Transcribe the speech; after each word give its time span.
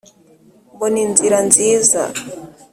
mbona 0.73 0.97
inzira 1.05 1.37
nziza. 1.47 2.01